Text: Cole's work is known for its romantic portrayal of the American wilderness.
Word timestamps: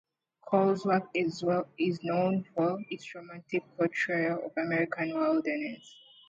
Cole's 0.47 0.83
work 0.83 1.11
is 1.13 1.43
known 2.01 2.43
for 2.55 2.83
its 2.89 3.13
romantic 3.13 3.61
portrayal 3.77 4.43
of 4.43 4.55
the 4.55 4.61
American 4.63 5.13
wilderness. 5.13 5.95